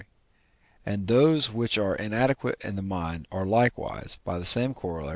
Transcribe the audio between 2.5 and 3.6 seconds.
in the mind are